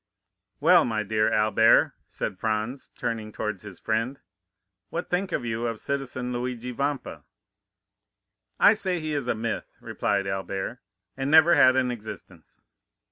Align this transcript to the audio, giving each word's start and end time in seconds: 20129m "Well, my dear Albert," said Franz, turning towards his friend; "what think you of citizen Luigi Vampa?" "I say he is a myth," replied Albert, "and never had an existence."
20129m 0.57 0.61
"Well, 0.61 0.85
my 0.85 1.03
dear 1.03 1.31
Albert," 1.31 1.93
said 2.07 2.39
Franz, 2.39 2.89
turning 2.97 3.31
towards 3.31 3.61
his 3.61 3.77
friend; 3.77 4.19
"what 4.89 5.11
think 5.11 5.31
you 5.31 5.67
of 5.67 5.79
citizen 5.79 6.33
Luigi 6.33 6.71
Vampa?" 6.71 7.23
"I 8.59 8.73
say 8.73 8.99
he 8.99 9.13
is 9.13 9.27
a 9.27 9.35
myth," 9.35 9.75
replied 9.79 10.25
Albert, 10.25 10.79
"and 11.15 11.29
never 11.29 11.53
had 11.53 11.75
an 11.75 11.91
existence." 11.91 12.65